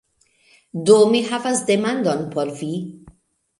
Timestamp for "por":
2.35-2.55